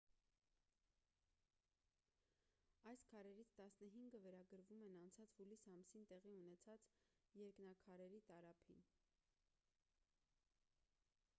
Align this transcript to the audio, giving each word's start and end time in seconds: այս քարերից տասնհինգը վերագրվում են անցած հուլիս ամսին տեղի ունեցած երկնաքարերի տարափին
այս 2.91 3.03
քարերից 3.11 3.51
տասնհինգը 3.59 4.21
վերագրվում 4.23 4.85
են 4.87 4.95
անցած 5.01 5.35
հուլիս 5.41 5.65
ամսին 5.73 6.07
տեղի 6.13 6.33
ունեցած 6.39 6.87
երկնաքարերի 7.41 8.23
տարափին 8.31 8.81